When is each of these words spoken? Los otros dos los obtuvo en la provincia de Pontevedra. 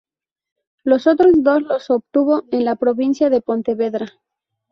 Los 0.83 1.05
otros 1.05 1.43
dos 1.43 1.61
los 1.61 1.91
obtuvo 1.91 2.45
en 2.49 2.65
la 2.65 2.75
provincia 2.75 3.29
de 3.29 3.39
Pontevedra. 3.39 4.07